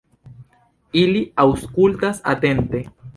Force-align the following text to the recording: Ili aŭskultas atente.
Ili 1.01 1.21
aŭskultas 1.43 2.23
atente. 2.33 2.83